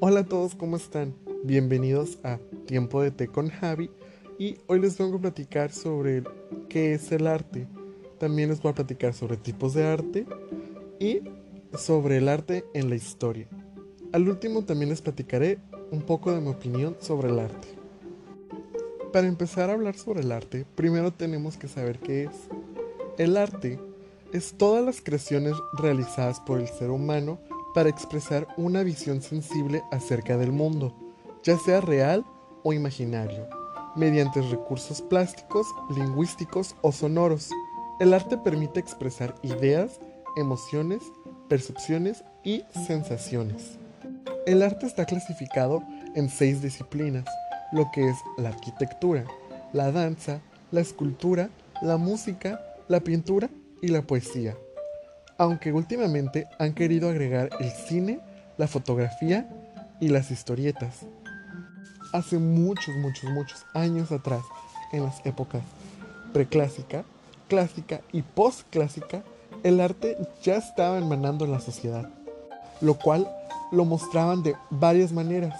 Hola 0.00 0.20
a 0.20 0.24
todos, 0.24 0.54
¿cómo 0.54 0.76
están? 0.76 1.12
Bienvenidos 1.42 2.20
a 2.22 2.38
Tiempo 2.66 3.02
de 3.02 3.10
Té 3.10 3.26
con 3.26 3.48
Javi 3.48 3.90
y 4.38 4.56
hoy 4.68 4.78
les 4.78 4.96
vengo 4.96 5.16
a 5.16 5.22
platicar 5.22 5.72
sobre 5.72 6.22
qué 6.68 6.94
es 6.94 7.10
el 7.10 7.26
arte. 7.26 7.66
También 8.20 8.48
les 8.48 8.62
voy 8.62 8.70
a 8.70 8.76
platicar 8.76 9.12
sobre 9.12 9.36
tipos 9.36 9.74
de 9.74 9.84
arte 9.84 10.24
y 11.00 11.22
sobre 11.76 12.18
el 12.18 12.28
arte 12.28 12.64
en 12.74 12.90
la 12.90 12.94
historia. 12.94 13.48
Al 14.12 14.28
último 14.28 14.64
también 14.64 14.90
les 14.90 15.02
platicaré 15.02 15.58
un 15.90 16.02
poco 16.02 16.30
de 16.30 16.40
mi 16.40 16.50
opinión 16.50 16.96
sobre 17.00 17.30
el 17.30 17.40
arte. 17.40 17.66
Para 19.12 19.26
empezar 19.26 19.68
a 19.68 19.72
hablar 19.72 19.96
sobre 19.96 20.20
el 20.20 20.30
arte, 20.30 20.64
primero 20.76 21.12
tenemos 21.12 21.56
que 21.56 21.66
saber 21.66 21.98
qué 21.98 22.22
es. 22.22 22.36
El 23.18 23.36
arte 23.36 23.80
es 24.32 24.54
todas 24.56 24.84
las 24.84 25.00
creaciones 25.00 25.54
realizadas 25.76 26.38
por 26.38 26.60
el 26.60 26.68
ser 26.68 26.90
humano 26.90 27.40
para 27.78 27.90
expresar 27.90 28.48
una 28.56 28.82
visión 28.82 29.22
sensible 29.22 29.84
acerca 29.92 30.36
del 30.36 30.50
mundo, 30.50 30.92
ya 31.44 31.56
sea 31.56 31.80
real 31.80 32.26
o 32.64 32.72
imaginario, 32.72 33.46
mediante 33.94 34.42
recursos 34.42 35.00
plásticos, 35.00 35.64
lingüísticos 35.94 36.74
o 36.82 36.90
sonoros. 36.90 37.50
El 38.00 38.14
arte 38.14 38.36
permite 38.36 38.80
expresar 38.80 39.32
ideas, 39.44 40.00
emociones, 40.36 41.04
percepciones 41.48 42.24
y 42.42 42.64
sensaciones. 42.84 43.78
El 44.44 44.64
arte 44.64 44.86
está 44.86 45.04
clasificado 45.04 45.80
en 46.16 46.28
seis 46.30 46.60
disciplinas, 46.60 47.26
lo 47.70 47.92
que 47.92 48.08
es 48.08 48.16
la 48.38 48.48
arquitectura, 48.48 49.24
la 49.72 49.92
danza, 49.92 50.40
la 50.72 50.80
escultura, 50.80 51.48
la 51.80 51.96
música, 51.96 52.60
la 52.88 52.98
pintura 52.98 53.48
y 53.80 53.86
la 53.86 54.02
poesía 54.02 54.56
aunque 55.38 55.72
últimamente 55.72 56.48
han 56.58 56.74
querido 56.74 57.08
agregar 57.08 57.50
el 57.60 57.70
cine, 57.70 58.20
la 58.58 58.66
fotografía 58.66 59.48
y 60.00 60.08
las 60.08 60.30
historietas. 60.32 61.06
Hace 62.12 62.38
muchos, 62.38 62.94
muchos, 62.96 63.30
muchos 63.30 63.64
años 63.72 64.10
atrás, 64.10 64.42
en 64.92 65.04
las 65.04 65.24
épocas 65.24 65.62
preclásica, 66.32 67.04
clásica 67.48 68.00
y 68.12 68.22
postclásica, 68.22 69.22
el 69.62 69.80
arte 69.80 70.16
ya 70.42 70.56
estaba 70.56 70.98
emanando 70.98 71.44
en 71.44 71.52
la 71.52 71.60
sociedad, 71.60 72.10
lo 72.80 72.94
cual 72.94 73.30
lo 73.70 73.84
mostraban 73.84 74.42
de 74.42 74.56
varias 74.70 75.12
maneras. 75.12 75.58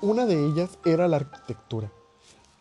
Una 0.00 0.24
de 0.24 0.46
ellas 0.46 0.70
era 0.84 1.08
la 1.08 1.16
arquitectura. 1.16 1.90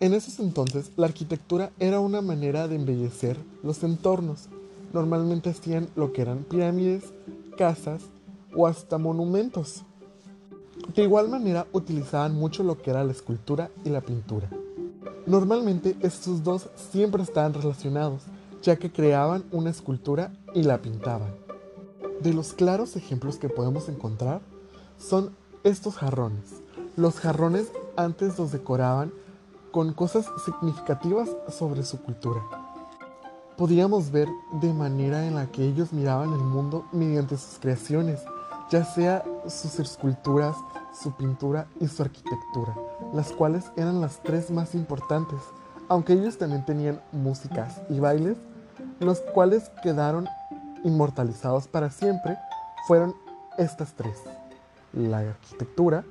En 0.01 0.13
esos 0.13 0.39
entonces, 0.39 0.91
la 0.97 1.07
arquitectura 1.07 1.71
era 1.79 1.99
una 1.99 2.21
manera 2.21 2.67
de 2.67 2.75
embellecer 2.75 3.37
los 3.63 3.83
entornos, 3.83 4.49
normalmente 4.93 5.49
hacían 5.49 5.89
lo 5.95 6.13
que 6.13 6.21
eran 6.21 6.43
pirámides, 6.43 7.13
casas 7.57 8.03
o 8.55 8.67
hasta 8.67 8.97
monumentos. 8.97 9.83
De 10.95 11.03
igual 11.03 11.29
manera 11.29 11.67
utilizaban 11.71 12.33
mucho 12.33 12.63
lo 12.63 12.81
que 12.81 12.89
era 12.89 13.03
la 13.03 13.11
escultura 13.11 13.69
y 13.83 13.89
la 13.89 14.01
pintura. 14.01 14.49
Normalmente 15.25 15.95
estos 16.01 16.43
dos 16.43 16.69
siempre 16.91 17.21
estaban 17.21 17.53
relacionados, 17.53 18.23
ya 18.61 18.77
que 18.77 18.91
creaban 18.91 19.43
una 19.51 19.69
escultura 19.69 20.31
y 20.53 20.63
la 20.63 20.81
pintaban. 20.81 21.35
De 22.21 22.33
los 22.33 22.53
claros 22.53 22.95
ejemplos 22.95 23.37
que 23.37 23.49
podemos 23.49 23.87
encontrar 23.89 24.41
son 24.97 25.31
estos 25.63 25.95
jarrones. 25.95 26.61
Los 26.95 27.19
jarrones 27.19 27.71
antes 27.95 28.37
los 28.39 28.51
decoraban 28.51 29.13
con 29.71 29.93
cosas 29.93 30.25
significativas 30.43 31.29
sobre 31.49 31.83
su 31.83 32.01
cultura 32.01 32.41
podíamos 33.59 34.09
ver 34.09 34.29
de 34.53 34.71
manera 34.71 35.27
en 35.27 35.35
la 35.35 35.47
que 35.47 35.61
ellos 35.65 35.91
miraban 35.91 36.31
el 36.31 36.39
mundo 36.39 36.85
mediante 36.93 37.35
sus 37.35 37.59
creaciones, 37.59 38.21
ya 38.71 38.85
sea 38.85 39.25
sus 39.49 39.81
esculturas, 39.81 40.55
su 40.93 41.11
pintura 41.11 41.67
y 41.81 41.89
su 41.89 42.01
arquitectura, 42.01 42.73
las 43.13 43.33
cuales 43.33 43.65
eran 43.75 43.99
las 43.99 44.23
tres 44.23 44.49
más 44.49 44.75
importantes, 44.75 45.41
aunque 45.89 46.13
ellos 46.13 46.37
también 46.37 46.65
tenían 46.65 47.01
músicas 47.11 47.81
y 47.89 47.99
bailes, 47.99 48.37
los 49.01 49.19
cuales 49.19 49.69
quedaron 49.83 50.25
inmortalizados 50.85 51.67
para 51.67 51.91
siempre, 51.91 52.37
fueron 52.87 53.13
estas 53.57 53.91
tres, 53.91 54.19
la 54.93 55.17
arquitectura, 55.17 56.05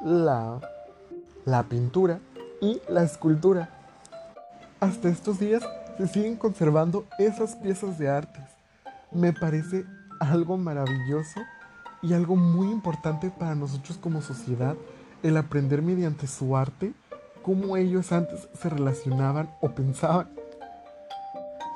la, 0.00 0.60
la 1.44 1.64
pintura 1.64 2.20
y 2.60 2.80
la 2.88 3.02
escultura. 3.02 3.68
Hasta 4.78 5.08
estos 5.08 5.40
días 5.40 5.64
se 5.96 6.08
siguen 6.08 6.36
conservando 6.36 7.06
esas 7.18 7.56
piezas 7.56 7.98
de 7.98 8.08
artes. 8.08 8.44
Me 9.12 9.32
parece 9.32 9.84
algo 10.20 10.56
maravilloso 10.56 11.40
y 12.02 12.12
algo 12.12 12.36
muy 12.36 12.70
importante 12.70 13.30
para 13.30 13.54
nosotros 13.54 13.98
como 13.98 14.20
sociedad 14.20 14.76
el 15.22 15.36
aprender 15.36 15.80
mediante 15.80 16.26
su 16.26 16.56
arte 16.56 16.92
cómo 17.42 17.76
ellos 17.76 18.10
antes 18.12 18.48
se 18.60 18.68
relacionaban 18.70 19.50
o 19.60 19.70
pensaban. 19.70 20.28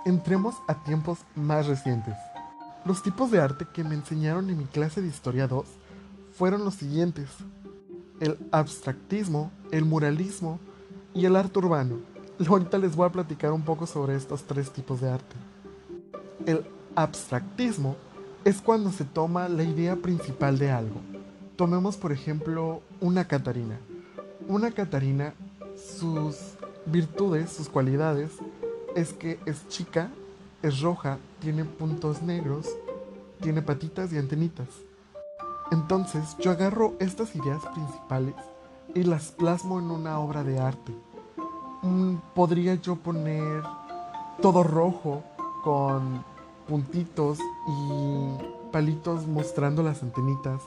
Entremos 0.05 0.55
a 0.67 0.83
tiempos 0.85 1.19
más 1.35 1.67
recientes. 1.67 2.15
Los 2.85 3.03
tipos 3.03 3.31
de 3.31 3.41
arte 3.41 3.67
que 3.73 3.85
me 3.85 3.95
enseñaron 3.95 4.49
en 4.49 4.59
mi 4.59 4.65
clase 4.65 5.03
de 5.03 5.09
Historia 5.09 5.47
2 5.47 5.67
fueron 6.33 6.65
los 6.65 6.75
siguientes. 6.75 7.29
El 8.21 8.39
abstractismo, 8.51 9.51
el 9.71 9.85
muralismo 9.85 10.59
y 11.15 11.27
el 11.27 11.37
arte 11.37 11.59
urbano. 11.59 11.99
Ahorita 12.49 12.79
les 12.79 12.95
voy 12.95 13.07
a 13.07 13.13
platicar 13.13 13.53
un 13.53 13.63
poco 13.63 13.87
sobre 13.87 14.15
estos 14.15 14.45
tres 14.45 14.71
tipos 14.71 15.01
de 15.01 15.11
arte. 15.11 15.37
El 16.47 16.65
abstractismo 16.95 17.97
es 18.45 18.61
cuando 18.61 18.93
se 18.93 19.05
toma 19.05 19.49
la 19.49 19.65
idea 19.65 19.97
principal 19.97 20.57
de 20.59 20.71
algo. 20.71 21.01
Tomemos 21.57 21.97
por 21.97 22.13
ejemplo 22.13 22.81
una 23.01 23.27
Catarina. 23.27 23.79
Una 24.47 24.71
Catarina, 24.71 25.35
sus 25.77 26.37
virtudes, 26.87 27.51
sus 27.51 27.69
cualidades, 27.69 28.31
es 28.95 29.13
que 29.13 29.41
es 29.45 29.67
chica, 29.69 30.11
es 30.63 30.81
roja, 30.81 31.19
tiene 31.41 31.65
puntos 31.65 32.23
negros, 32.23 32.69
tiene 33.41 33.63
patitas 33.63 34.13
y 34.13 34.19
antenitas. 34.19 34.69
Entonces 35.73 36.37
yo 36.39 36.53
agarro 36.53 36.95
estas 37.01 37.35
ideas 37.35 37.63
principales 37.75 38.35
y 38.95 39.03
las 39.03 39.33
plasmo 39.33 39.81
en 39.81 39.91
una 39.91 40.21
obra 40.21 40.45
de 40.45 40.61
arte 40.61 40.95
podría 42.35 42.75
yo 42.75 42.97
poner 42.97 43.63
todo 44.41 44.63
rojo 44.63 45.23
con 45.63 46.25
puntitos 46.69 47.39
y 47.69 48.71
palitos 48.71 49.27
mostrando 49.27 49.83
las 49.83 50.03
antenitas 50.03 50.61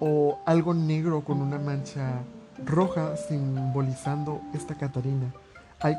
o 0.00 0.38
algo 0.46 0.74
negro 0.74 1.22
con 1.22 1.40
una 1.40 1.58
mancha 1.58 2.22
roja 2.64 3.16
simbolizando 3.16 4.40
esta 4.54 4.74
Catarina. 4.76 5.32
Hay 5.80 5.96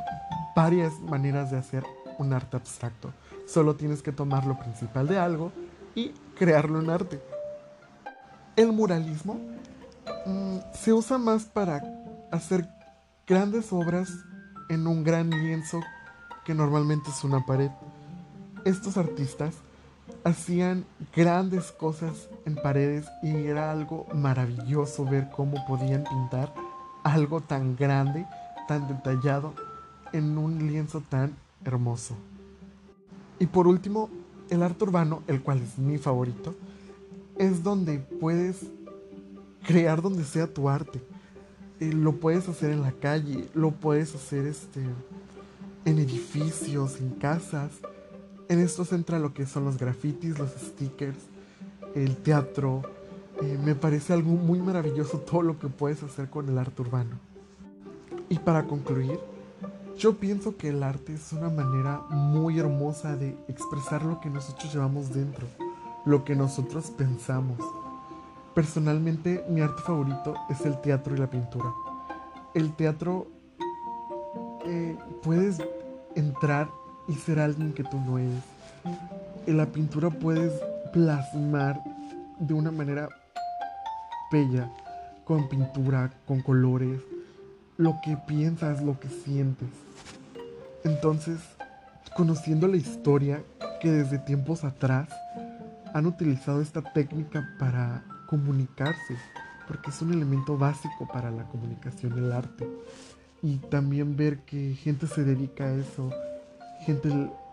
varias 0.55 0.99
maneras 0.99 1.51
de 1.51 1.57
hacer 1.57 1.83
un 2.17 2.33
arte 2.33 2.57
abstracto. 2.57 3.13
Solo 3.45 3.75
tienes 3.75 4.01
que 4.01 4.11
tomar 4.11 4.45
lo 4.45 4.57
principal 4.57 5.07
de 5.07 5.19
algo 5.19 5.51
y 5.94 6.09
crearlo 6.38 6.79
en 6.79 6.89
arte. 6.89 7.21
El 8.55 8.71
muralismo 8.71 9.39
mm, 10.25 10.57
se 10.73 10.94
usa 10.94 11.17
más 11.17 11.44
para 11.45 11.83
hacer 12.31 12.67
grandes 13.27 13.71
obras 13.73 14.09
en 14.69 14.87
un 14.87 15.03
gran 15.03 15.29
lienzo 15.29 15.81
que 16.43 16.53
normalmente 16.53 17.09
es 17.09 17.23
una 17.23 17.45
pared. 17.45 17.71
Estos 18.63 18.97
artistas 18.97 19.55
hacían 20.23 20.85
grandes 21.15 21.71
cosas 21.71 22.29
en 22.45 22.55
paredes 22.55 23.05
y 23.21 23.29
era 23.29 23.71
algo 23.71 24.07
maravilloso 24.13 25.05
ver 25.05 25.29
cómo 25.35 25.65
podían 25.67 26.03
pintar 26.03 26.53
algo 27.03 27.41
tan 27.41 27.75
grande, 27.75 28.25
tan 28.67 28.87
detallado 28.87 29.53
en 30.13 30.37
un 30.37 30.67
lienzo 30.67 31.01
tan 31.01 31.35
hermoso. 31.63 32.15
Y 33.39 33.47
por 33.47 33.67
último, 33.67 34.09
el 34.49 34.63
arte 34.63 34.83
urbano, 34.83 35.21
el 35.27 35.41
cual 35.41 35.61
es 35.61 35.77
mi 35.77 35.97
favorito, 35.97 36.55
es 37.38 37.63
donde 37.63 38.00
puedes 38.00 38.65
crear 39.65 40.01
donde 40.01 40.23
sea 40.23 40.51
tu 40.51 40.69
arte 40.69 41.01
lo 41.80 42.13
puedes 42.13 42.48
hacer 42.48 42.72
en 42.72 42.81
la 42.81 42.92
calle, 42.92 43.50
lo 43.54 43.72
puedes 43.72 44.16
hacer 44.16 44.45
este, 44.45 44.81
en 45.86 46.00
edificios, 46.00 47.00
en 47.00 47.12
casas. 47.12 47.72
En 48.48 48.60
esto 48.60 48.86
se 48.86 48.95
entra 48.95 49.19
lo 49.19 49.33
que 49.33 49.45
son 49.45 49.66
los 49.66 49.77
grafitis, 49.77 50.38
los 50.38 50.51
stickers, 50.51 51.18
el 51.95 52.16
teatro. 52.18 52.83
Eh, 53.42 53.57
me 53.63 53.75
parece 53.75 54.13
algo 54.13 54.31
muy 54.31 54.60
maravilloso 54.60 55.19
todo 55.19 55.42
lo 55.42 55.60
que 55.60 55.68
puedes 55.68 56.01
hacer 56.04 56.30
con 56.30 56.48
el 56.50 56.57
arte 56.57 56.81
urbano. 56.81 57.19
Y 58.30 58.39
para 58.39 58.63
concluir, 58.66 59.19
yo 59.98 60.18
pienso 60.18 60.57
que 60.57 60.69
el 60.69 60.83
arte 60.83 61.13
es 61.13 61.31
una 61.33 61.50
manera 61.50 62.01
muy 62.10 62.60
hermosa 62.60 63.16
de 63.16 63.38
expresar 63.48 64.04
lo 64.04 64.19
que 64.19 64.30
nosotros 64.30 64.74
llevamos 64.74 65.13
dentro, 65.13 65.45
lo 66.06 66.24
que 66.24 66.36
nosotros 66.36 66.92
pensamos. 66.92 67.57
Personalmente 68.56 69.44
mi 69.50 69.60
arte 69.60 69.81
favorito 69.81 70.34
es 70.50 70.66
el 70.66 70.80
teatro 70.80 71.13
y 71.13 71.19
la 71.19 71.30
pintura. 71.30 71.74
El 72.54 72.74
teatro 72.74 73.28
eh, 74.66 74.98
puedes 75.22 75.62
entrar 76.16 76.69
y 77.10 77.16
ser 77.16 77.42
alguien 77.42 77.74
que 77.74 77.84
tú 77.84 78.00
no 78.00 78.18
eres. 78.18 78.44
En 79.46 79.57
la 79.57 79.66
pintura 79.66 80.10
puedes 80.10 80.54
plasmar 80.94 81.84
de 82.40 82.54
una 82.54 82.72
manera 82.72 83.10
bella 84.31 84.72
con 85.25 85.50
pintura, 85.50 86.12
con 86.25 86.42
colores, 86.42 87.02
lo 87.75 87.96
que 88.06 88.16
piensas, 88.16 88.81
lo 88.81 88.98
que 89.02 89.10
sientes. 89.10 89.68
Entonces, 90.86 91.40
conociendo 92.16 92.69
la 92.69 92.78
historia 92.78 93.44
que 93.81 93.92
desde 93.92 94.18
tiempos 94.18 94.63
atrás 94.63 95.10
han 95.94 96.06
utilizado 96.06 96.62
esta 96.62 96.81
técnica 96.94 97.46
para 97.60 98.04
comunicarse, 98.25 99.18
porque 99.68 99.89
es 99.89 100.01
un 100.01 100.13
elemento 100.13 100.57
básico 100.57 101.07
para 101.12 101.31
la 101.31 101.48
comunicación 101.48 102.16
del 102.16 102.31
arte. 102.31 102.68
Y 103.42 103.57
también 103.57 104.16
ver 104.16 104.39
que 104.39 104.74
gente 104.75 105.07
se 105.07 105.24
dedica 105.24 105.66
a 105.66 105.74
eso, 105.74 106.12
gente 106.86 107.10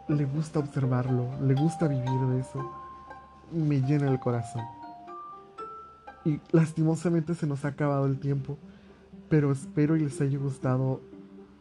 le 0.09 0.25
gusta 0.25 0.59
observarlo, 0.59 1.29
le 1.41 1.55
gusta 1.55 1.89
vivir 1.89 2.21
de 2.31 2.41
eso, 2.41 2.71
me 3.53 3.81
llena 3.81 4.11
el 4.11 4.19
corazón. 4.19 4.63
Y 6.25 6.41
lastimosamente 6.53 7.35
se 7.35 7.47
nos 7.47 7.65
ha 7.65 7.69
acabado 7.69 8.07
el 8.07 8.19
tiempo, 8.19 8.59
pero 9.29 9.51
espero 9.51 9.97
y 9.97 10.01
les 10.01 10.21
haya 10.21 10.39
gustado 10.39 11.01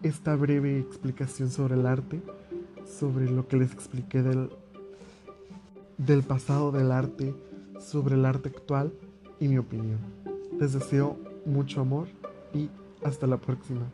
esta 0.03 0.35
breve 0.35 0.79
explicación 0.79 1.49
sobre 1.49 1.75
el 1.75 1.85
arte, 1.85 2.21
sobre 2.85 3.29
lo 3.29 3.47
que 3.47 3.57
les 3.57 3.71
expliqué 3.71 4.21
del, 4.21 4.49
del 5.97 6.23
pasado 6.23 6.71
del 6.71 6.91
arte, 6.91 7.33
sobre 7.81 8.15
el 8.15 8.25
arte 8.25 8.49
actual 8.49 8.93
y 9.39 9.47
mi 9.47 9.57
opinión. 9.57 9.99
Les 10.59 10.73
deseo 10.73 11.17
mucho 11.45 11.81
amor 11.81 12.07
y 12.53 12.69
hasta 13.03 13.27
la 13.27 13.37
próxima. 13.37 13.91